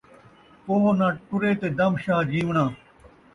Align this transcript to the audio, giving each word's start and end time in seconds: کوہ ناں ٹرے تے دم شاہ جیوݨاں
کوہ 0.63 0.91
ناں 0.99 1.13
ٹرے 1.27 1.51
تے 1.59 1.67
دم 1.77 1.93
شاہ 2.03 2.21
جیوݨاں 2.29 2.69